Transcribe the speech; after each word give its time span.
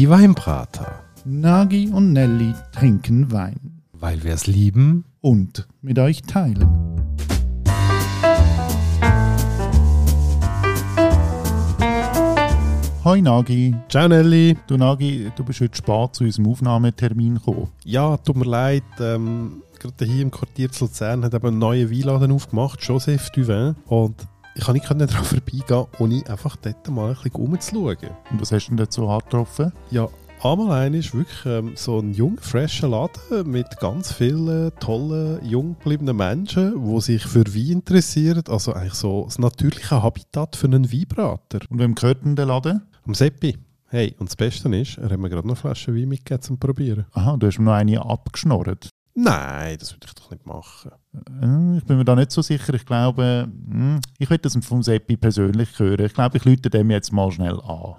Die 0.00 0.08
Weinbrater. 0.08 1.04
Nagi 1.26 1.90
und 1.90 2.14
Nelly 2.14 2.54
trinken 2.72 3.30
Wein. 3.32 3.82
Weil 3.92 4.24
wir 4.24 4.32
es 4.32 4.46
lieben. 4.46 5.04
Und 5.20 5.68
mit 5.82 5.98
euch 5.98 6.22
teilen. 6.22 6.66
Hoi 13.04 13.20
Nagi. 13.20 13.76
Ciao 13.90 14.08
Nelly. 14.08 14.56
Du 14.66 14.78
Nagi, 14.78 15.30
du 15.36 15.44
bist 15.44 15.60
heute 15.60 15.76
spät 15.76 16.14
zu 16.14 16.24
unserem 16.24 16.46
Aufnahmetermin 16.46 17.34
gekommen. 17.34 17.68
Ja, 17.84 18.16
tut 18.16 18.36
mir 18.36 18.46
leid. 18.46 18.84
Ähm, 19.00 19.62
gerade 19.78 20.06
hier 20.06 20.22
im 20.22 20.30
Quartier 20.30 20.72
zu 20.72 20.86
Luzern 20.86 21.26
hat 21.26 21.34
eben 21.34 21.46
einen 21.46 21.58
neuen 21.58 21.90
Weinladen 21.90 22.32
aufgemacht, 22.32 22.82
Joseph 22.82 23.28
Duvin. 23.32 23.76
Und 23.84 24.26
ich 24.60 24.82
kann 24.82 24.98
nicht 24.98 25.12
daran 25.12 25.24
vorbeigehen, 25.24 25.86
ohne 25.98 26.22
einfach 26.28 26.56
dort 26.56 26.88
mal 26.90 27.08
ein 27.08 27.14
bisschen 27.14 27.32
rumzuschauen. 27.32 28.10
Und 28.30 28.40
was 28.40 28.52
hast 28.52 28.66
du 28.66 28.70
denn 28.70 28.76
dort 28.76 28.92
so 28.92 29.08
hart 29.08 29.24
getroffen? 29.24 29.72
Ja, 29.90 30.08
einmal 30.42 30.82
ein 30.82 30.94
ist 30.94 31.14
wirklich 31.14 31.46
ähm, 31.46 31.72
so 31.76 31.98
ein 31.98 32.12
jung, 32.12 32.38
fresher 32.38 32.88
Laden 32.88 33.50
mit 33.50 33.78
ganz 33.80 34.12
vielen 34.12 34.70
tollen, 34.78 35.44
jung 35.44 35.76
gebliebenen 35.78 36.16
Menschen, 36.16 36.84
die 36.84 37.00
sich 37.00 37.24
für 37.24 37.46
Wein 37.46 37.72
interessieren. 37.72 38.44
Also 38.48 38.74
eigentlich 38.74 38.94
so 38.94 39.24
das 39.24 39.38
natürliche 39.38 40.02
Habitat 40.02 40.56
für 40.56 40.66
einen 40.66 40.92
Weinbrater. 40.92 41.60
Und 41.70 41.78
wem 41.78 41.94
gehört 41.94 42.24
denn 42.24 42.36
der 42.36 42.46
Laden? 42.46 42.82
Am 43.06 43.14
Seppi. 43.14 43.56
Hey, 43.88 44.14
und 44.18 44.28
das 44.28 44.36
Beste 44.36 44.68
ist, 44.76 44.98
er 44.98 45.10
hat 45.10 45.18
mir 45.18 45.28
gerade 45.28 45.48
noch 45.48 45.56
eine 45.56 45.60
Flasche 45.74 45.94
Wein 45.96 46.08
mitgegeben 46.08 46.42
zum 46.42 46.58
Probieren. 46.60 47.06
Aha, 47.12 47.36
du 47.36 47.46
hast 47.46 47.58
mir 47.58 47.64
noch 47.64 47.72
eine 47.72 48.04
abgeschnorrt. 48.04 48.90
Nein, 49.22 49.76
das 49.78 49.92
würde 49.92 50.06
ich 50.06 50.14
doch 50.14 50.30
nicht 50.30 50.46
machen. 50.46 50.92
Äh, 51.42 51.78
Ich 51.78 51.84
bin 51.84 51.98
mir 51.98 52.04
da 52.04 52.16
nicht 52.16 52.30
so 52.30 52.40
sicher. 52.40 52.72
Ich 52.72 52.86
glaube, 52.86 53.46
hm, 53.48 54.00
ich 54.18 54.30
will 54.30 54.38
das 54.38 54.56
vom 54.64 54.82
Seppi 54.82 55.16
persönlich 55.16 55.78
hören. 55.78 56.06
Ich 56.06 56.14
glaube, 56.14 56.38
ich 56.38 56.44
lüte 56.46 56.70
dem 56.70 56.90
jetzt 56.90 57.12
mal 57.12 57.30
schnell 57.30 57.60
an. 57.60 57.96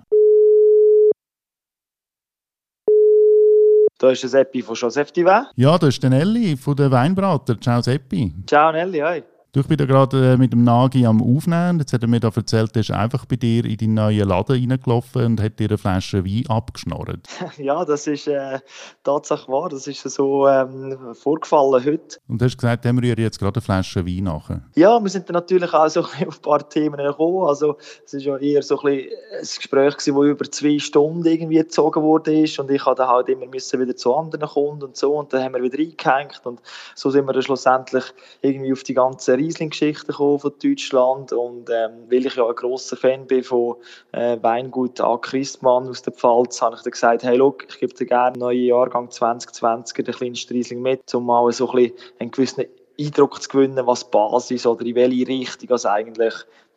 Da 3.99 4.09
ist 4.09 4.23
der 4.23 4.29
Seppi 4.31 4.63
von 4.63 4.73
Joseph 4.75 5.11
Divin. 5.11 5.45
Ja, 5.55 5.77
das 5.77 5.89
ist 5.89 6.01
der 6.01 6.09
Nelly 6.09 6.57
von 6.57 6.75
der 6.75 6.89
Weinbrater. 6.89 7.59
Ciao 7.61 7.81
Seppi. 7.81 8.33
Ciao 8.47 8.71
Nelly, 8.71 8.99
hi. 8.99 9.23
Du, 9.53 9.59
ich 9.59 9.67
bin 9.67 9.75
da 9.75 9.83
gerade 9.83 10.31
äh, 10.31 10.37
mit 10.37 10.53
dem 10.53 10.63
Nagi 10.63 11.05
am 11.05 11.21
Aufnehmen. 11.21 11.79
Jetzt 11.79 11.91
hat 11.91 12.01
er 12.01 12.07
mir 12.07 12.21
da 12.21 12.31
erzählt, 12.33 12.71
er 12.73 12.79
ist 12.79 12.91
einfach 12.91 13.25
bei 13.25 13.35
dir 13.35 13.65
in 13.65 13.75
deinen 13.75 13.93
neuen 13.95 14.29
Laden 14.29 14.55
reingelaufen 14.55 15.25
und 15.25 15.41
hat 15.41 15.59
dir 15.59 15.67
eine 15.67 15.77
Flasche 15.77 16.23
Wein 16.23 16.45
abgeschnorrt. 16.47 17.27
Ja, 17.57 17.83
das 17.83 18.07
ist 18.07 18.29
äh, 18.29 18.59
Tatsache 19.03 19.51
wahr. 19.51 19.67
Das 19.67 19.87
ist 19.87 20.03
so 20.03 20.47
ähm, 20.47 21.13
vorgefallen 21.15 21.83
heute. 21.83 22.17
Und 22.29 22.39
du 22.39 22.45
hast 22.45 22.57
gesagt, 22.57 22.85
dem 22.85 22.97
rühre 22.97 23.19
jetzt 23.19 23.39
gerade 23.39 23.57
eine 23.57 23.61
Flasche 23.61 24.05
Wein 24.05 24.23
nach. 24.23 24.49
Ja, 24.75 24.97
wir 25.01 25.09
sind 25.09 25.27
dann 25.27 25.33
natürlich 25.33 25.73
auch 25.73 25.89
so 25.89 26.05
ein 26.17 26.29
auf 26.29 26.37
ein 26.37 26.41
paar 26.41 26.69
Themen 26.69 26.95
gekommen. 26.95 27.45
Also, 27.45 27.75
es 28.05 28.13
ist 28.13 28.23
ja 28.23 28.37
eher 28.37 28.63
so 28.63 28.79
ein, 28.83 28.99
ein 28.99 29.41
Gespräch, 29.41 29.97
gewesen, 29.97 30.15
das 30.15 30.25
über 30.27 30.45
zwei 30.49 30.79
Stunden 30.79 31.25
irgendwie 31.25 31.57
gezogen 31.57 32.01
wurde. 32.01 32.31
Und 32.31 32.71
ich 32.71 32.85
musste 32.85 33.05
halt 33.05 33.27
immer 33.27 33.47
müssen 33.47 33.81
wieder 33.81 33.97
zu 33.97 34.15
anderen 34.15 34.47
Kunden 34.47 34.83
und 34.83 34.95
so. 34.95 35.17
Und 35.17 35.33
dann 35.33 35.43
haben 35.43 35.55
wir 35.55 35.61
wieder 35.61 35.77
eingehängt. 35.77 36.39
Und 36.45 36.61
so 36.95 37.09
sind 37.09 37.25
wir 37.25 37.33
dann 37.33 37.43
schlussendlich 37.43 38.05
irgendwie 38.41 38.71
auf 38.71 38.83
die 38.83 38.93
ganze 38.93 39.40
Riesling-Geschichte 39.41 40.13
von 40.13 40.39
Deutschland. 40.63 41.33
Und 41.33 41.69
ähm, 41.69 41.91
weil 42.09 42.25
ich 42.25 42.35
ja 42.35 42.47
ein 42.47 42.55
grosser 42.55 42.97
Fan 42.97 43.27
bin 43.27 43.43
von 43.43 43.75
äh, 44.11 44.37
Weingut 44.41 45.01
A. 45.01 45.17
Christmann 45.17 45.87
aus 45.87 46.01
der 46.01 46.13
Pfalz, 46.13 46.61
habe 46.61 46.75
ich 46.75 46.81
dann 46.81 46.91
gesagt, 46.91 47.23
hey, 47.23 47.37
look, 47.37 47.65
ich 47.69 47.79
gebe 47.79 47.93
dir 47.93 48.05
gerne 48.05 48.27
einen 48.27 48.39
neuen 48.39 48.65
Jahrgang 48.65 49.09
2020 49.09 50.05
den 50.05 50.15
kleinsten 50.15 50.53
Riesling 50.53 50.81
mit, 50.81 51.13
um 51.13 51.25
mal 51.25 51.51
so 51.51 51.69
ein 51.71 51.75
bisschen 51.75 51.97
einen 52.19 52.31
gewissen 52.31 52.65
Eindruck 52.99 53.41
zu 53.41 53.49
gewinnen, 53.49 53.85
was 53.85 54.05
die 54.05 54.11
Basis 54.11 54.65
oder 54.65 54.85
in 54.85 54.95
welche 54.95 55.27
Richtung 55.27 55.69
es 55.71 55.85
eigentlich 55.85 56.33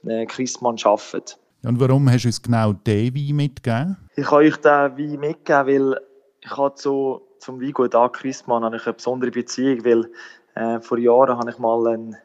äh, 0.06 0.26
Christmann 0.26 0.76
arbeitet. 0.84 1.38
Und 1.64 1.80
warum 1.80 2.10
hast 2.10 2.24
du 2.24 2.28
uns 2.28 2.42
genau 2.42 2.72
diesen 2.72 3.14
Wein 3.14 3.36
mitgegeben? 3.36 3.96
Ich 4.16 4.26
kann 4.26 4.38
euch 4.38 4.56
diesen 4.56 4.98
Wein 4.98 5.20
mitgeben, 5.20 5.66
weil 5.66 6.00
ich 6.42 6.50
habe 6.50 6.74
zu, 6.74 7.22
zum 7.38 7.60
Weingut 7.60 7.94
A. 7.94 8.08
Christmann 8.08 8.64
habe 8.64 8.76
ich 8.76 8.84
eine 8.84 8.94
besondere 8.94 9.30
Beziehung, 9.30 9.84
weil 9.84 10.10
äh, 10.54 10.80
vor 10.80 10.98
Jahren 10.98 11.38
habe 11.38 11.50
ich 11.50 11.58
mal 11.58 11.86
einen, 11.88 12.16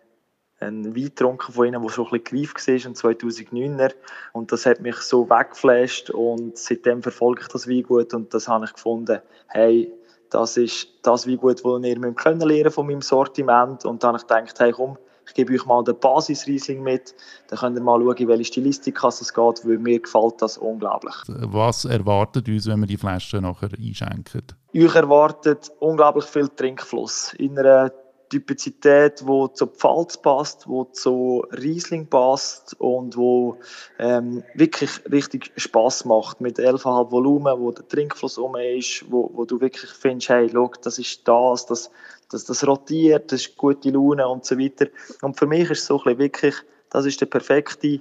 einen 0.59 0.95
Wein 0.95 1.05
getrunken 1.05 1.53
von 1.53 1.67
ihnen, 1.67 1.81
der 1.81 1.91
so 1.91 2.05
ein 2.05 2.21
bisschen 2.21 2.53
gereift 2.53 2.67
war, 2.67 2.73
ein 2.73 3.17
2009er. 3.17 3.93
Und 4.33 4.51
das 4.51 4.65
hat 4.65 4.81
mich 4.81 4.97
so 4.97 5.29
weggeflasht 5.29 6.09
und 6.09 6.57
seitdem 6.57 7.01
verfolge 7.01 7.41
ich 7.41 7.47
das 7.47 7.67
Weingut 7.67 8.13
und 8.13 8.33
das 8.33 8.47
habe 8.47 8.65
ich 8.65 8.73
gefunden, 8.73 9.19
hey, 9.47 9.91
das 10.29 10.57
ist 10.57 10.87
das 11.01 11.27
Weingut, 11.27 11.63
das 11.63 11.83
ihr 11.83 11.99
müsst 11.99 12.17
kennenlernen 12.17 12.71
von 12.71 12.87
meinem 12.87 13.01
Sortiment. 13.01 13.85
Und 13.85 14.03
dann 14.03 14.09
habe 14.09 14.17
ich 14.17 14.27
gedacht, 14.27 14.59
hey 14.59 14.71
komm, 14.71 14.97
ich 15.29 15.35
gebe 15.35 15.53
euch 15.53 15.65
mal 15.65 15.83
den 15.83 15.97
Basisriesling 15.99 16.81
mit, 16.81 17.15
dann 17.47 17.59
könnt 17.59 17.77
ihr 17.77 17.83
mal 17.83 17.99
schauen, 17.99 18.17
in 18.17 18.27
welche 18.27 18.45
Stilistik 18.45 19.03
es 19.03 19.33
geht, 19.33 19.67
weil 19.67 19.77
mir 19.77 19.99
gefällt 19.99 20.41
das 20.41 20.57
unglaublich. 20.57 21.15
Was 21.27 21.85
erwartet 21.85 22.47
uns, 22.47 22.67
wenn 22.67 22.79
wir 22.79 22.87
die 22.87 22.97
Flasche 22.97 23.39
nachher 23.39 23.69
einschenken? 23.77 24.43
Euch 24.75 24.95
erwartet 24.95 25.71
unglaublich 25.79 26.25
viel 26.25 26.47
Trinkfluss 26.49 27.33
in 27.35 27.57
einer 27.59 27.91
Typizität, 28.29 29.25
wo 29.25 29.47
zur 29.47 29.67
Pfalz 29.67 30.17
passt, 30.17 30.67
wo 30.67 30.85
zu 30.85 31.43
Riesling 31.51 32.07
passt 32.07 32.79
und 32.79 33.17
wo 33.17 33.57
ähm, 33.97 34.43
wirklich 34.53 34.89
richtig 35.11 35.51
Spaß 35.57 36.05
macht 36.05 36.39
mit 36.39 36.59
11,5 36.59 37.11
Volumen, 37.11 37.59
wo 37.59 37.71
der 37.71 37.87
Trinkfluss 37.87 38.37
um 38.37 38.55
ist, 38.55 39.05
wo, 39.09 39.29
wo 39.33 39.45
du 39.45 39.59
wirklich 39.59 39.89
findest, 39.91 40.29
hey, 40.29 40.49
schau, 40.51 40.71
das 40.81 40.99
ist 40.99 41.27
das, 41.27 41.65
das, 41.65 41.91
das, 42.29 42.45
das 42.45 42.65
rotiert, 42.65 43.31
das 43.31 43.41
ist 43.41 43.57
gute 43.57 43.89
Laune 43.89 44.27
und 44.27 44.45
so 44.45 44.57
weiter. 44.57 44.87
Und 45.21 45.37
für 45.37 45.47
mich 45.47 45.69
ist 45.69 45.79
es 45.79 45.85
so 45.87 45.97
ein 45.97 46.03
bisschen 46.03 46.19
wirklich, 46.19 46.55
das 46.89 47.05
ist 47.05 47.19
der 47.21 47.25
perfekte 47.25 47.99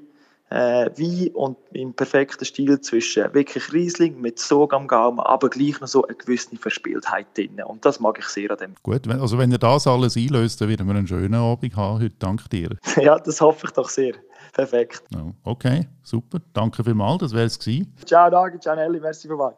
äh, 0.50 0.56
Wein 0.97 1.28
und 1.34 1.56
im 1.72 1.92
perfekten 1.94 2.44
Stil 2.44 2.81
zwischen 2.81 3.32
wirklich 3.34 3.72
Riesling 3.72 4.20
mit 4.20 4.38
Sog 4.38 4.72
am 4.72 4.86
Gaumen, 4.86 5.20
aber 5.20 5.50
gleich 5.50 5.81
noch 5.81 5.88
so 5.88 6.04
eine 6.06 6.16
gewisse 6.16 6.56
Verspieltheit 6.56 7.26
drin. 7.36 7.60
Und 7.66 7.84
das 7.84 8.00
mag 8.00 8.19
ich 8.19 8.26
sehr 8.26 8.50
an 8.50 8.56
dem. 8.58 8.75
Gut, 8.82 9.06
wenn- 9.06 9.20
also 9.20 9.37
wenn 9.38 9.53
ihr 9.53 9.58
das 9.58 9.87
alles 9.87 10.16
einlöst, 10.16 10.60
dann 10.60 10.69
werden 10.69 10.87
wir 10.87 10.94
einen 10.94 11.06
schönen 11.06 11.34
Abend 11.34 11.76
haben 11.76 12.00
heute, 12.03 12.14
dank 12.19 12.48
dir. 12.50 12.70
ja, 13.03 13.19
das 13.19 13.41
hoffe 13.41 13.66
ich 13.66 13.72
doch 13.72 13.88
sehr. 13.88 14.14
Perfekt. 14.54 15.03
Ja, 15.10 15.26
okay, 15.44 15.87
super, 16.03 16.38
danke 16.54 16.82
vielmals, 16.82 17.19
das 17.20 17.32
wäre 17.34 17.44
es 17.47 17.58
gewesen. 17.58 17.92
Ciao 18.06 18.31
Dagi, 18.31 18.58
ciao 18.58 18.75
Nelly, 18.75 18.98
merci 19.00 19.28
vielmals. 19.28 19.54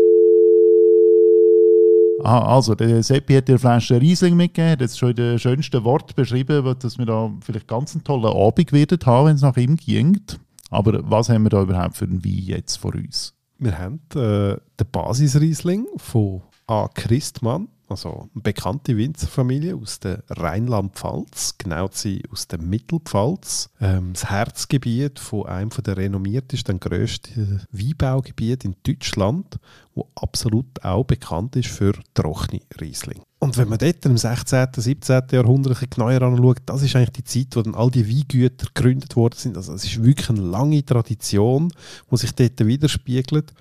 Aha, 2.22 2.54
also, 2.54 2.74
der 2.74 3.02
Seppi 3.02 3.32
hat 3.34 3.48
dir 3.48 3.58
Flasche 3.58 3.98
Riesling 3.98 4.36
mitgegeben, 4.36 4.72
hat 4.72 4.80
jetzt 4.82 4.98
schon 4.98 5.10
in 5.10 5.16
den 5.16 5.38
schönsten 5.38 5.82
Wort 5.84 6.14
beschrieben, 6.14 6.76
dass 6.78 6.98
wir 6.98 7.06
da 7.06 7.32
vielleicht 7.40 7.66
ganz 7.66 7.94
einen 7.94 8.04
tollen 8.04 8.26
Abend 8.36 8.72
werden 8.72 8.98
haben, 9.06 9.26
wenn 9.28 9.36
es 9.36 9.42
nach 9.42 9.56
ihm 9.56 9.76
ging. 9.76 10.20
Aber 10.70 11.10
was 11.10 11.28
haben 11.28 11.42
wir 11.42 11.50
da 11.50 11.62
überhaupt 11.62 11.96
für 11.96 12.04
einen 12.04 12.24
Wein 12.24 12.42
jetzt 12.44 12.76
vor 12.76 12.94
uns? 12.94 13.34
Wir 13.58 13.78
haben 13.78 14.00
äh, 14.14 14.56
den 14.56 14.90
Basisriesling 14.90 15.86
von 15.96 16.42
A. 16.66 16.88
Christmann, 16.88 17.68
also 17.90 18.28
eine 18.32 18.42
bekannte 18.42 18.96
Winzerfamilie 18.96 19.76
aus 19.76 20.00
der 20.00 20.22
Rheinland-Pfalz, 20.28 21.56
genau 21.58 21.88
sie 21.92 22.22
aus 22.30 22.48
der 22.48 22.60
Mittelpfalz. 22.60 23.70
Ähm, 23.80 24.12
das 24.12 24.30
Herzgebiet 24.30 25.18
von 25.18 25.46
einem 25.46 25.70
der 25.70 25.96
renommiertesten 25.96 26.74
und 26.74 26.80
grössten 26.80 27.62
Weinbaugebiete 27.72 28.68
in 28.68 28.76
Deutschland, 28.82 29.58
wo 29.94 30.08
absolut 30.14 30.84
auch 30.84 31.04
bekannt 31.04 31.56
ist 31.56 31.68
für 31.68 31.92
trockene 32.14 32.60
Riesling. 32.80 33.22
Und 33.38 33.56
wenn 33.56 33.68
man 33.68 33.78
dort 33.78 34.04
im 34.04 34.18
16., 34.18 34.68
17. 34.76 35.22
Jahrhundert 35.32 35.82
ein 35.82 35.88
genauer 35.88 36.22
anschaut, 36.22 36.58
das 36.66 36.82
ist 36.82 36.94
eigentlich 36.94 37.24
die 37.24 37.24
Zeit, 37.24 37.56
wo 37.56 37.62
dann 37.62 37.74
all 37.74 37.90
die 37.90 38.06
Weingüter 38.06 38.66
gegründet 38.74 39.16
worden 39.16 39.36
sind. 39.36 39.56
Also 39.56 39.72
es 39.72 39.84
ist 39.84 40.04
wirklich 40.04 40.28
eine 40.28 40.42
lange 40.42 40.84
Tradition, 40.84 41.72
die 42.10 42.16
sich 42.18 42.32
dort 42.32 42.64
widerspiegelt 42.64 43.54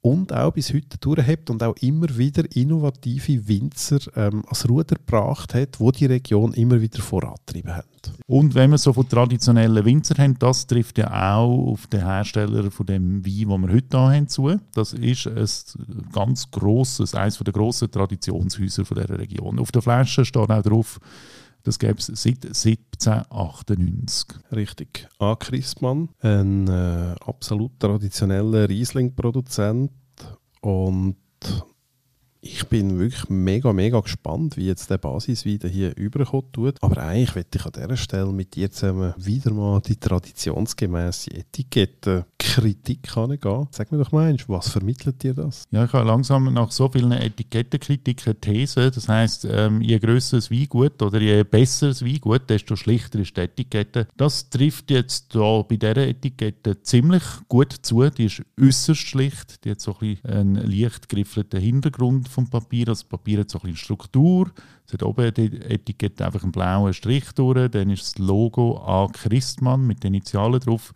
und 0.00 0.32
auch 0.32 0.52
bis 0.52 0.72
heute 0.72 0.96
durchhebt 0.98 1.50
und 1.50 1.62
auch 1.62 1.74
immer 1.80 2.16
wieder 2.16 2.44
innovative 2.54 3.48
Winzer 3.48 3.98
ähm, 4.16 4.44
als 4.46 4.68
Ruder 4.68 4.96
gebracht 4.96 5.54
hat, 5.54 5.80
wo 5.80 5.90
die 5.90 6.06
Region 6.06 6.52
immer 6.52 6.80
wieder 6.80 7.02
vorantrieben 7.02 7.74
haben. 7.74 7.88
Und 8.26 8.54
wenn 8.54 8.70
wir 8.70 8.78
so 8.78 8.92
von 8.92 9.08
traditionellen 9.08 9.84
Winzer 9.84 10.14
haben, 10.18 10.38
das 10.38 10.66
trifft 10.66 10.98
ja 10.98 11.34
auch 11.34 11.72
auf 11.72 11.86
den 11.88 12.04
Hersteller 12.04 12.70
von 12.70 12.86
dem 12.86 13.26
Wein, 13.26 13.48
den 13.48 13.60
wir 13.62 13.74
heute 13.74 13.98
haben, 13.98 14.28
zu. 14.28 14.60
Das 14.72 14.92
ist 14.92 15.26
ein 15.26 16.08
ganz 16.12 16.50
grosses, 16.50 17.14
eines 17.14 17.38
der 17.38 17.52
grossen 17.52 17.90
Traditionshäuser 17.90 18.84
dieser 18.84 19.18
Region. 19.18 19.58
Auf 19.58 19.72
der 19.72 19.82
Flasche 19.82 20.24
steht 20.24 20.50
auch 20.50 20.62
drauf, 20.62 21.00
das 21.68 21.78
gäbe 21.78 21.98
es 21.98 22.06
seit 22.06 22.44
1798. 22.46 24.26
Richtig. 24.52 25.06
A. 25.18 25.36
Christmann, 25.36 26.08
ein 26.20 26.66
äh, 26.66 27.14
absolut 27.20 27.78
traditioneller 27.78 28.68
Riesling-Produzent 28.68 29.92
und 30.62 31.16
ich 32.40 32.66
bin 32.68 32.98
wirklich 32.98 33.28
mega, 33.28 33.72
mega 33.72 34.00
gespannt, 34.00 34.56
wie 34.56 34.66
jetzt 34.66 34.88
der 34.90 34.98
Basis 34.98 35.44
wieder 35.44 35.68
hier 35.68 35.94
überkommen 35.96 36.50
tut. 36.52 36.82
Aber 36.82 37.02
eigentlich 37.02 37.34
möchte 37.34 37.58
ich 37.58 37.66
an 37.66 37.72
dieser 37.72 37.96
Stelle 37.96 38.32
mit 38.32 38.54
dir 38.54 38.70
zusammen 38.70 39.12
wieder 39.18 39.52
mal 39.52 39.80
die 39.80 39.96
traditionsgemäße 39.96 41.32
Etikette 41.32 42.26
Kritik 42.38 43.16
angehen. 43.16 43.68
Sag 43.72 43.90
mir 43.90 43.98
doch 43.98 44.12
mal, 44.12 44.34
was 44.46 44.68
vermittelt 44.68 45.22
dir 45.22 45.34
das? 45.34 45.64
Ja, 45.70 45.84
ich 45.84 45.92
habe 45.92 46.06
langsam 46.06 46.52
nach 46.52 46.70
so 46.70 46.88
vielen 46.88 47.10
Etikettenkritiken 47.12 48.40
These. 48.40 48.90
Das 48.90 49.08
heißt, 49.08 49.46
ähm, 49.50 49.80
je 49.80 49.98
grösser 49.98 50.36
das 50.36 50.50
Weingut 50.50 51.02
oder 51.02 51.20
je 51.20 51.42
besser 51.42 51.88
das 51.88 52.04
Weingut, 52.04 52.48
desto 52.48 52.76
schlichter 52.76 53.18
ist 53.18 53.36
die 53.36 53.40
Etikette. 53.40 54.06
Das 54.16 54.48
trifft 54.50 54.90
jetzt 54.90 55.34
da 55.34 55.62
bei 55.62 55.76
dieser 55.76 55.96
Etikette 56.06 56.80
ziemlich 56.82 57.24
gut 57.48 57.72
zu. 57.82 58.08
Die 58.08 58.26
ist 58.26 58.42
äußerst 58.60 59.00
schlicht. 59.00 59.64
Die 59.64 59.72
hat 59.72 59.80
so 59.80 59.92
ein 59.94 59.98
bisschen 59.98 60.30
einen 60.30 60.54
leicht 60.70 61.08
geriffelten 61.08 61.60
Hintergrund 61.60 62.28
vom 62.28 62.48
Papier. 62.48 62.86
Das 62.86 63.02
Papier 63.02 63.40
hat 63.40 63.50
so 63.50 63.58
ein 63.58 63.62
bisschen 63.62 63.76
Struktur. 63.76 64.50
Es 64.86 64.92
hat 64.92 65.02
oben 65.02 65.34
die 65.34 65.60
Etikette 65.60 66.24
einfach 66.24 66.44
einen 66.44 66.52
blauen 66.52 66.94
Strich 66.94 67.32
durch. 67.32 67.68
Dann 67.70 67.90
ist 67.90 68.02
das 68.02 68.18
Logo 68.18 68.78
A. 68.78 69.08
Christmann 69.12 69.86
mit 69.86 70.04
den 70.04 70.14
Initialen 70.14 70.60
drauf. 70.60 70.94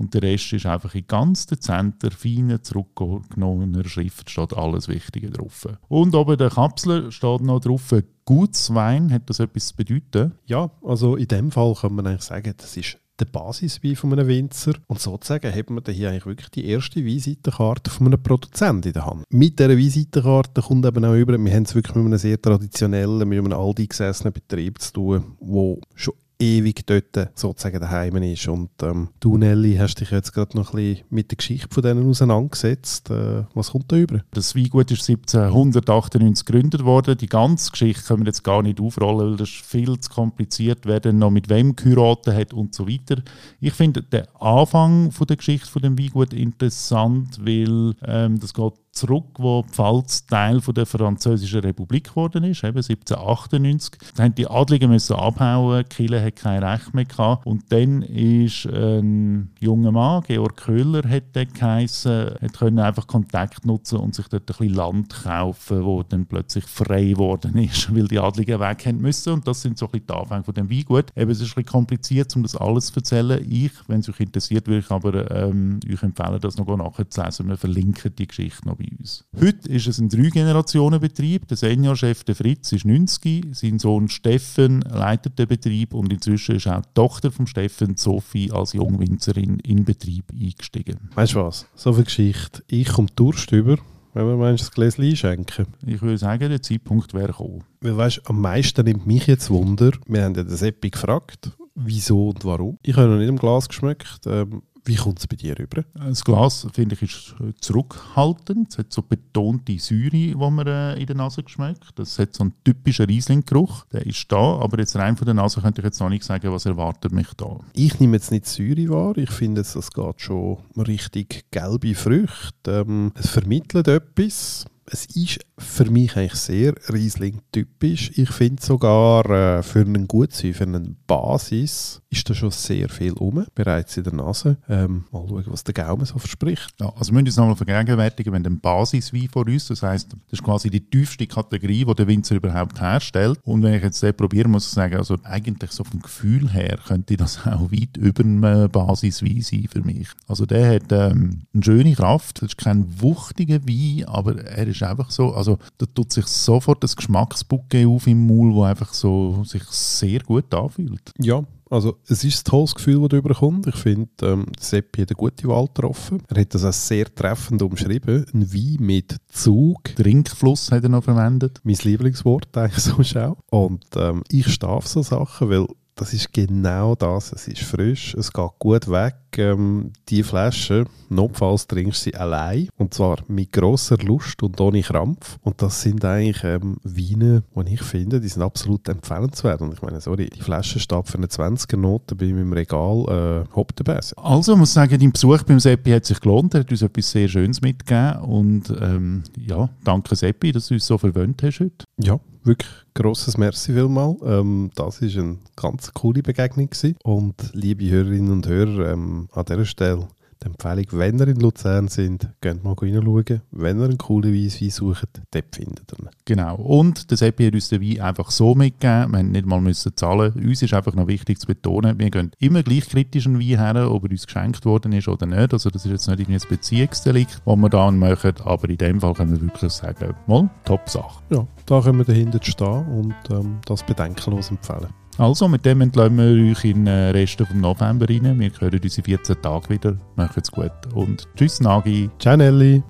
Und 0.00 0.14
der 0.14 0.22
Rest 0.22 0.50
ist 0.54 0.64
einfach 0.64 0.94
in 0.94 1.06
ganz 1.06 1.44
dezenter, 1.44 2.10
feiner, 2.10 2.62
zurückgenommener 2.62 3.84
Schrift 3.84 4.30
steht 4.30 4.56
alles 4.56 4.88
Wichtige 4.88 5.28
drauf. 5.28 5.68
Und 5.88 6.14
oben 6.14 6.38
der 6.38 6.48
Kapsel 6.48 7.12
steht 7.12 7.42
noch 7.42 7.60
drauf, 7.60 7.94
Gutswein. 8.24 9.12
Hat 9.12 9.28
das 9.28 9.40
etwas 9.40 9.68
zu 9.68 9.76
bedeuten? 9.76 10.32
Ja, 10.46 10.70
also 10.82 11.16
in 11.16 11.28
dem 11.28 11.50
Fall 11.50 11.74
kann 11.74 11.94
man 11.94 12.06
eigentlich 12.06 12.22
sagen, 12.22 12.54
das 12.56 12.78
ist 12.78 12.96
der 13.18 13.26
Basiswein 13.26 13.94
von 13.94 14.14
einem 14.14 14.26
Winzer. 14.26 14.72
Und 14.86 15.00
sozusagen 15.00 15.54
haben 15.54 15.74
wir 15.84 15.92
hier 15.92 16.08
eigentlich 16.08 16.24
wirklich 16.24 16.48
die 16.48 16.64
erste 16.64 17.04
Weinseitenkarte 17.04 17.90
von 17.90 18.06
einem 18.06 18.22
Produzenten 18.22 18.88
in 18.88 18.94
der 18.94 19.04
Hand. 19.04 19.24
Mit 19.28 19.58
dieser 19.58 19.76
Weinseitenkarte 19.76 20.62
kommt 20.62 20.86
eben 20.86 21.04
auch 21.04 21.14
über, 21.14 21.36
wir 21.36 21.54
haben 21.54 21.64
es 21.64 21.74
wirklich 21.74 21.94
mit 21.94 22.06
einem 22.06 22.18
sehr 22.18 22.40
traditionellen, 22.40 23.28
mit 23.28 23.38
einem 23.38 23.52
Aldi 23.52 23.86
gesessenen 23.86 24.32
Betrieb 24.32 24.80
zu 24.80 24.92
tun, 24.94 25.36
wo 25.40 25.78
schon 25.94 26.14
ewig 26.40 26.86
dort 26.86 27.30
sozusagen 27.34 27.80
daheim 27.80 28.16
ist. 28.16 28.48
Und 28.48 28.70
ähm, 28.82 29.10
du, 29.20 29.36
Nelly, 29.36 29.76
hast 29.76 30.00
dich 30.00 30.10
jetzt 30.10 30.32
gerade 30.32 30.56
noch 30.56 30.72
ein 30.72 30.76
bisschen 30.76 31.04
mit 31.10 31.30
der 31.30 31.36
Geschichte 31.36 31.68
von 31.70 31.82
denen 31.82 32.08
auseinandergesetzt. 32.08 33.10
Äh, 33.10 33.44
was 33.54 33.70
kommt 33.70 33.92
da 33.92 33.96
über? 33.96 34.22
Das 34.32 34.56
Weingut 34.56 34.90
ist 34.90 35.08
1798 35.08 36.44
gegründet 36.44 36.84
worden. 36.84 37.16
Die 37.18 37.28
ganze 37.28 37.70
Geschichte 37.70 38.04
können 38.04 38.22
wir 38.22 38.28
jetzt 38.28 38.44
gar 38.44 38.62
nicht 38.62 38.80
aufrollen, 38.80 39.30
weil 39.30 39.36
das 39.36 39.50
ist 39.50 39.66
viel 39.66 39.98
zu 40.00 40.10
kompliziert, 40.10 40.80
wer 40.84 41.00
denn 41.00 41.18
noch 41.18 41.30
mit 41.30 41.48
wem 41.48 41.76
geheiratet 41.76 42.34
hat 42.34 42.54
und 42.54 42.74
so 42.74 42.88
weiter. 42.88 43.22
Ich 43.60 43.74
finde 43.74 44.02
den 44.02 44.24
Anfang 44.40 45.10
von 45.12 45.26
der 45.26 45.36
Geschichte 45.36 45.68
von 45.68 45.82
dem 45.82 45.98
Weingut 45.98 46.32
interessant, 46.32 47.38
weil 47.44 47.94
ähm, 48.02 48.40
das 48.40 48.54
geht 48.54 48.72
zurück, 48.92 49.26
wo 49.38 49.62
die 49.62 49.72
Pfalz 49.72 50.26
Teil 50.26 50.60
von 50.60 50.74
der 50.74 50.86
Französischen 50.86 51.60
Republik 51.60 52.10
geworden 52.10 52.44
ist, 52.44 52.64
eben 52.64 52.78
1798. 52.78 53.92
Da 54.14 54.24
haben 54.24 54.34
die 54.34 54.48
Adligen 54.48 54.90
müssen 54.90 55.14
abhauen, 55.14 55.88
Kirche 55.88 56.22
hat 56.22 56.36
kein 56.36 56.62
Recht 56.62 56.92
mehr 56.92 57.04
gehabt. 57.04 57.46
Und 57.46 57.70
dann 57.70 58.02
ist 58.02 58.66
ein 58.66 59.50
junger 59.60 59.92
Mann, 59.92 60.22
Georg 60.26 60.56
Köhler 60.56 61.08
hat 61.08 61.32
geheissen, 61.32 62.34
hat 62.40 62.52
können 62.58 62.78
einfach 62.78 63.06
Kontakt 63.06 63.64
nutzen 63.64 63.98
und 63.98 64.14
sich 64.14 64.26
dort 64.28 64.42
ein 64.42 64.56
bisschen 64.56 64.74
Land 64.74 65.22
kaufen, 65.22 65.84
wo 65.84 66.02
dann 66.02 66.26
plötzlich 66.26 66.64
frei 66.64 67.10
geworden 67.10 67.56
ist, 67.58 67.94
weil 67.94 68.08
die 68.08 68.18
Adligen 68.18 68.60
weg 68.60 68.86
haben 68.86 69.00
müssen. 69.00 69.34
Und 69.34 69.46
das 69.46 69.62
sind 69.62 69.78
so 69.78 69.86
ein 69.86 69.92
bisschen 69.92 70.06
die 70.08 70.14
Anfänge 70.14 70.44
von 70.44 70.54
dem 70.54 70.70
Weingut. 70.70 71.06
Eben, 71.16 71.30
es 71.30 71.40
ist 71.40 71.52
ein 71.52 71.62
bisschen 71.62 71.66
kompliziert, 71.66 72.34
um 72.34 72.42
das 72.42 72.56
alles 72.56 72.86
zu 72.86 72.96
erzählen. 72.96 73.44
Ich, 73.48 73.72
wenn 73.86 74.00
es 74.00 74.08
euch 74.08 74.20
interessiert, 74.20 74.66
würde 74.66 74.80
ich 74.80 74.90
aber 74.90 75.30
ähm, 75.30 75.78
euch 75.90 76.02
empfehlen, 76.02 76.40
das 76.40 76.56
noch 76.56 76.66
nachzulesen. 76.76 77.48
Wir 77.48 77.56
verlinken 77.56 78.12
die 78.16 78.26
Geschichte 78.26 78.66
noch 78.66 78.79
bei 78.80 78.88
uns. 78.98 79.24
Heute 79.38 79.68
ist 79.68 79.86
es 79.86 79.98
ein 79.98 80.08
Drei-Generationen-Betrieb. 80.08 81.46
Der 81.48 81.56
Seniorchef 81.56 82.24
der 82.24 82.34
Fritz 82.34 82.72
ist 82.72 82.84
90, 82.84 83.48
sein 83.52 83.78
Sohn 83.78 84.08
Steffen 84.08 84.80
leitet 84.82 85.38
den 85.38 85.48
Betrieb 85.48 85.94
und 85.94 86.12
inzwischen 86.12 86.56
ist 86.56 86.66
auch 86.66 86.82
die 86.82 86.94
Tochter 86.94 87.30
von 87.30 87.46
Steffen, 87.46 87.96
Sophie, 87.96 88.50
als 88.50 88.72
Jungwinzerin 88.72 89.58
in 89.60 89.84
Betrieb 89.84 90.24
eingestiegen. 90.32 91.10
Weißt 91.14 91.34
du 91.34 91.44
was? 91.44 91.66
So 91.74 91.92
viel 91.92 92.04
Geschichte. 92.04 92.62
Ich 92.68 92.88
komme 92.88 93.08
Durst 93.14 93.52
über 93.52 93.76
wenn 94.12 94.26
wir 94.26 94.36
meinst, 94.36 94.64
das 94.64 94.72
Gläschen 94.72 95.04
einschenken? 95.04 95.66
Ich 95.86 96.02
würde 96.02 96.18
sagen, 96.18 96.48
der 96.48 96.60
Zeitpunkt 96.60 97.14
wäre 97.14 97.28
gekommen. 97.28 97.62
Weil 97.80 97.96
weißt, 97.96 98.22
am 98.24 98.40
meisten 98.40 98.84
nimmt 98.84 99.06
mich 99.06 99.28
jetzt 99.28 99.50
Wunder, 99.50 99.92
wir 100.06 100.24
haben 100.24 100.34
ja 100.34 100.42
den 100.42 100.56
Seppi 100.56 100.90
gefragt, 100.90 101.52
wieso 101.74 102.30
und 102.30 102.44
warum. 102.44 102.78
Ich 102.82 102.96
habe 102.96 103.08
noch 103.08 103.18
nicht 103.18 103.28
im 103.28 103.38
Glas 103.38 103.68
geschmeckt. 103.68 104.26
Ähm, 104.26 104.62
wie 104.84 104.96
kommt 104.96 105.18
es 105.18 105.26
bei 105.26 105.36
dir 105.36 105.58
rüber? 105.58 105.84
Das 105.94 106.24
Glas, 106.24 106.66
finde 106.72 106.94
ich, 106.94 107.02
ist 107.02 107.34
zurückhaltend. 107.60 108.68
Es 108.70 108.78
hat 108.78 108.92
so 108.92 109.02
betonte 109.02 109.78
Säure, 109.78 110.10
die 110.10 110.34
man 110.34 110.66
äh, 110.66 110.94
in 110.94 111.06
der 111.06 111.16
Nase 111.16 111.42
schmeckt. 111.46 111.98
Das 111.98 112.18
hat 112.18 112.34
so 112.34 112.44
einen 112.44 112.54
typischen 112.64 113.06
Riesling-Geruch. 113.06 113.84
Der 113.92 114.06
ist 114.06 114.30
da, 114.30 114.58
aber 114.58 114.78
jetzt 114.78 114.96
rein 114.96 115.16
von 115.16 115.26
der 115.26 115.34
Nase 115.34 115.60
könnte 115.60 115.80
ich 115.80 115.84
jetzt 115.84 116.00
noch 116.00 116.08
nicht 116.08 116.24
sagen, 116.24 116.50
was 116.52 116.66
erwartet 116.66 117.12
mich 117.12 117.28
da. 117.36 117.60
Ich 117.74 118.00
nehme 118.00 118.16
jetzt 118.16 118.30
nicht 118.30 118.46
Säure 118.46 118.88
wahr. 118.88 119.18
Ich 119.18 119.30
finde, 119.30 119.60
es 119.60 119.74
geht 119.74 120.20
schon 120.20 120.58
richtig 120.76 121.50
gelbe 121.50 121.94
Früchte. 121.94 122.84
Ähm, 122.86 123.12
es 123.14 123.28
vermittelt 123.30 123.88
etwas 123.88 124.66
es 124.86 125.06
ist 125.06 125.40
für 125.58 125.90
mich 125.90 126.16
eigentlich 126.16 126.34
sehr 126.34 126.74
Riesling-typisch. 126.88 128.12
Ich 128.16 128.30
finde 128.30 128.62
sogar 128.62 129.28
äh, 129.30 129.62
für 129.62 129.80
einen 129.80 130.08
Gutswein, 130.08 130.54
für 130.54 130.64
eine 130.64 130.94
Basis, 131.06 132.00
ist 132.10 132.28
da 132.28 132.34
schon 132.34 132.50
sehr 132.50 132.88
viel 132.88 133.12
um, 133.12 133.46
bereits 133.54 133.96
in 133.96 134.04
der 134.04 134.14
Nase. 134.14 134.56
Ähm, 134.68 135.04
mal 135.12 135.24
schauen, 135.28 135.44
was 135.46 135.62
der 135.62 135.74
Gaumen 135.74 136.04
so 136.04 136.18
verspricht. 136.18 136.74
Ja, 136.80 136.92
also 136.96 137.12
wir 137.12 137.22
müssen 137.22 137.26
uns 137.26 137.36
nochmal 137.36 137.56
vergegenwärtigen, 137.56 138.32
wenn 138.32 138.44
ein 138.44 138.58
Basiswein 138.58 139.28
vor 139.28 139.46
uns, 139.46 139.68
das 139.68 139.82
heisst, 139.82 140.12
das 140.12 140.40
ist 140.40 140.42
quasi 140.42 140.70
die 140.70 140.80
tiefste 140.80 141.26
Kategorie, 141.26 141.84
die 141.84 141.94
der 141.94 142.08
Winzer 142.08 142.34
überhaupt 142.34 142.80
herstellt. 142.80 143.38
Und 143.44 143.62
wenn 143.62 143.74
ich 143.74 143.82
jetzt 143.82 144.02
den 144.02 144.14
probiere, 144.14 144.48
muss 144.48 144.66
ich 144.66 144.72
sagen, 144.72 144.96
also 144.96 145.16
eigentlich 145.22 145.70
so 145.70 145.84
vom 145.84 146.00
Gefühl 146.00 146.52
her 146.52 146.78
könnte 146.84 147.16
das 147.16 147.38
auch 147.46 147.70
weit 147.70 147.96
über 147.96 148.24
einem 148.24 148.68
Basiswein 148.70 149.42
sein 149.42 149.68
für 149.70 149.82
mich. 149.82 150.08
Also 150.26 150.46
der 150.46 150.74
hat 150.74 150.90
ähm, 150.90 151.42
eine 151.54 151.62
schöne 151.62 151.94
Kraft, 151.94 152.42
das 152.42 152.50
ist 152.50 152.58
kein 152.58 153.00
wuchtiger 153.00 153.60
Wein, 153.66 154.04
aber 154.06 154.44
er 154.44 154.66
ist 154.66 154.79
ist 154.80 154.88
einfach 154.88 155.10
so, 155.10 155.32
also 155.32 155.58
da 155.78 155.86
tut 155.86 156.12
sich 156.12 156.26
sofort 156.26 156.82
das 156.82 156.96
Geschmacksbucke 156.96 157.86
auf 157.86 158.06
im 158.06 158.26
Maul, 158.26 158.54
wo 158.54 158.62
einfach 158.62 158.92
so 158.92 159.44
sich 159.44 159.62
sehr 159.64 160.20
gut 160.20 160.52
anfühlt. 160.54 161.12
Ja, 161.18 161.42
also 161.70 161.98
es 162.08 162.24
ist 162.24 162.40
ein 162.40 162.50
tolles 162.50 162.74
Gefühl, 162.74 163.00
das 163.00 163.10
du 163.10 163.16
überkommt. 163.18 163.66
Ich 163.68 163.76
finde, 163.76 164.10
ähm, 164.22 164.46
Seppi 164.58 165.02
hat 165.02 165.10
eine 165.10 165.16
gute 165.16 165.46
Wahl 165.48 165.66
getroffen. 165.66 166.22
Er 166.28 166.40
hat 166.40 166.54
das 166.54 166.64
auch 166.64 166.72
sehr 166.72 167.14
treffend 167.14 167.62
umschrieben. 167.62 168.26
Ein 168.34 168.52
Wein 168.52 168.84
mit 168.84 169.16
Zug. 169.28 169.94
Trinkfluss 169.94 170.72
hat 170.72 170.82
er 170.82 170.88
noch 170.88 171.04
verwendet. 171.04 171.60
Mein 171.62 171.78
Lieblingswort 171.80 172.56
eigentlich 172.56 172.84
so 172.84 173.02
schau. 173.04 173.36
Und 173.50 173.84
ähm, 173.94 174.24
ich 174.30 174.52
stehe 174.52 174.72
auf 174.72 174.88
so 174.88 175.02
Sachen, 175.02 175.48
weil 175.48 175.66
das 176.00 176.14
ist 176.14 176.32
genau 176.32 176.94
das. 176.94 177.30
Es 177.30 177.46
ist 177.46 177.60
frisch, 177.60 178.14
es 178.14 178.32
geht 178.32 178.50
gut 178.58 178.88
weg. 178.88 179.16
Ähm, 179.36 179.92
die 180.08 180.22
Flasche, 180.22 180.86
notfalls 181.10 181.66
trinkst 181.66 182.06
du 182.06 182.10
sie 182.10 182.16
allein. 182.16 182.70
Und 182.78 182.94
zwar 182.94 183.18
mit 183.28 183.52
großer 183.52 183.98
Lust 183.98 184.42
und 184.42 184.58
ohne 184.62 184.80
Krampf. 184.80 185.36
Und 185.42 185.60
das 185.60 185.82
sind 185.82 186.02
eigentlich 186.02 186.42
ähm, 186.42 186.78
Weine, 186.84 187.42
die 187.54 187.74
ich 187.74 187.82
finde, 187.82 188.18
die 188.18 188.28
sind 188.28 188.42
absolut 188.42 188.88
empfehlenswert. 188.88 189.60
Und 189.60 189.74
ich 189.74 189.82
meine, 189.82 190.00
sorry, 190.00 190.30
die 190.30 190.40
Flasche 190.40 190.80
steht 190.80 191.06
für 191.06 191.18
eine 191.18 191.26
20er 191.26 191.76
Note 191.76 192.14
bei 192.14 192.32
meinem 192.32 192.54
Regal 192.54 193.44
äh, 193.50 193.54
hopp 193.54 193.76
dabei. 193.76 194.00
Also, 194.16 194.52
ich 194.54 194.58
muss 194.58 194.72
sagen, 194.72 194.98
dein 194.98 195.12
Besuch 195.12 195.42
beim 195.42 195.60
Seppi 195.60 195.90
hat 195.90 196.06
sich 196.06 196.18
gelohnt. 196.18 196.54
Er 196.54 196.60
hat 196.60 196.70
uns 196.70 196.80
etwas 196.80 197.10
sehr 197.10 197.28
Schönes 197.28 197.60
mitgegeben. 197.60 198.22
Und 198.22 198.74
ähm, 198.80 199.24
ja, 199.36 199.68
danke 199.84 200.16
Seppi, 200.16 200.50
dass 200.50 200.68
du 200.68 200.74
uns 200.74 200.86
so 200.86 200.96
verwöhnt 200.96 201.42
hast 201.42 201.60
heute. 201.60 201.84
Ja, 201.98 202.18
wirklich 202.42 202.70
grosses 202.94 203.36
Merci 203.36 203.72
vielmal. 203.72 204.16
Ähm, 204.24 204.70
das 204.74 205.02
war 205.02 205.22
eine 205.22 205.38
ganz 205.56 205.92
coole 205.92 206.22
Begegnung. 206.22 206.70
Gewesen. 206.70 206.96
Und 207.02 207.34
liebe 207.52 207.88
Hörerinnen 207.88 208.32
und 208.32 208.46
Hörer, 208.46 208.92
ähm, 208.92 209.28
an 209.32 209.44
dieser 209.44 209.64
Stelle 209.64 210.08
die 210.42 210.46
Empfehlung, 210.46 210.86
wenn 210.92 211.18
ihr 211.18 211.28
in 211.28 211.40
Luzern 211.40 211.88
sind, 211.88 212.28
geht 212.40 212.64
mal 212.64 212.74
reinschauen. 212.74 213.42
Wenn 213.50 213.78
ihr 213.78 213.84
einen 213.84 213.98
coolen 213.98 214.34
Weißwein 214.34 214.70
sucht, 214.70 215.08
dort 215.30 215.54
findet 215.54 215.92
ihr 215.92 215.98
ihn. 215.98 216.08
Genau. 216.24 216.56
Und 216.56 217.12
das 217.12 217.22
Epi 217.22 217.46
hat 217.46 217.54
uns 217.54 217.68
den 217.68 217.82
Wein 217.82 218.00
einfach 218.00 218.30
so 218.30 218.54
mitgegeben. 218.54 219.12
Wir 219.12 219.18
mussten 219.18 219.32
nicht 219.32 219.46
mal 219.46 219.60
müssen 219.60 219.96
zahlen. 219.96 220.32
Uns 220.34 220.62
ist 220.62 220.74
einfach 220.74 220.94
noch 220.94 221.06
wichtig 221.08 221.38
zu 221.38 221.46
betonen, 221.46 221.98
wir 221.98 222.10
gehen 222.10 222.30
immer 222.38 222.62
gleich 222.62 222.88
kritisch 222.88 223.26
einen 223.26 223.40
Wein 223.40 223.58
her, 223.58 223.90
ob 223.90 224.04
er 224.04 224.10
uns 224.10 224.26
geschenkt 224.26 224.64
worden 224.64 224.92
ist 224.92 225.08
oder 225.08 225.26
nicht. 225.26 225.52
Also 225.52 225.70
das 225.70 225.84
ist 225.84 225.90
jetzt 225.90 226.08
nicht 226.08 226.20
irgendwie 226.20 226.40
ein 226.40 226.48
Beziehungsdelikt, 226.48 227.42
das 227.44 227.56
wir 227.56 227.68
da 227.68 227.90
machen. 227.90 228.34
Aber 228.44 228.68
in 228.68 228.78
dem 228.78 229.00
Fall 229.00 229.14
können 229.14 229.32
wir 229.32 229.40
wirklich 229.40 229.72
sagen, 229.72 230.14
mal, 230.26 230.48
top 230.64 230.88
Sache. 230.88 231.22
Ja, 231.30 231.46
da 231.66 231.80
können 231.80 231.98
wir 231.98 232.04
dahinter 232.04 232.38
stehen 232.42 232.86
und 232.86 233.14
ähm, 233.30 233.58
das 233.66 233.82
bedenkenlos 233.82 234.50
empfehlen. 234.50 234.88
Also, 235.20 235.48
mit 235.48 235.66
dem 235.66 235.82
entlassen 235.82 236.16
wir 236.16 236.50
euch 236.50 236.64
in 236.64 236.86
den 236.86 236.86
äh, 236.86 237.10
Rest 237.10 237.42
vom 237.46 237.60
November 237.60 238.08
rein. 238.08 238.40
Wir 238.40 238.50
hören 238.58 238.80
uns 238.82 238.96
in 238.96 239.04
14 239.04 239.42
Tagen 239.42 239.68
wieder. 239.68 239.98
Macht's 240.16 240.50
gut 240.50 240.72
und 240.94 241.28
tschüss, 241.36 241.60
Nagi. 241.60 242.08
Ciao, 242.18 242.38
Nelly. 242.38 242.82